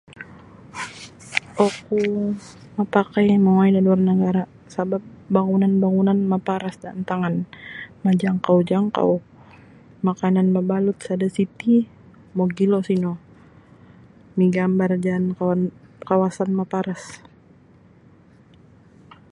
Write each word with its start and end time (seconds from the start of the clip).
Oku 1.65 1.99
mapakai 2.75 3.27
mongoi 3.45 3.73
da 3.75 3.79
luar 3.85 3.99
nagara' 4.07 4.51
sabap 4.73 5.03
bangunan-bangunan 5.35 6.19
maparas 6.31 6.75
da 6.81 6.87
antangan 6.97 7.35
majangkau-jangkau 8.03 9.11
makanan 10.07 10.47
mabalut 10.55 10.97
sada 11.07 11.27
siti 11.35 11.75
mogilo 12.37 12.79
sino 12.89 13.11
migambar 14.37 14.91
jaan 15.03 15.25
kawan 15.37 15.61
kawasan 16.09 16.49
maparas. 16.59 17.03